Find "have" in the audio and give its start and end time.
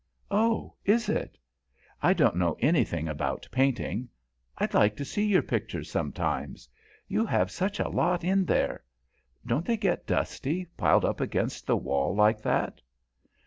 7.23-7.51